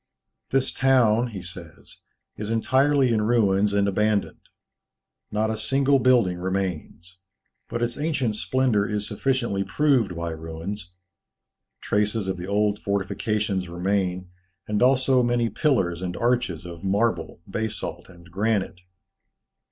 [0.49, 2.01] "This town," he says,
[2.35, 4.49] "is entirely in ruins and abandoned.
[5.31, 7.19] Not a single building remains;
[7.69, 10.95] but its ancient splendour is sufficiently proved by ruins.
[11.81, 14.31] Traces of the old fortifications remain,
[14.67, 18.81] and also many pillars and arches of marble, basalt, and granite.